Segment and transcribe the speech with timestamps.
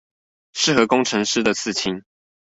[0.53, 2.01] 適合工程師的刺青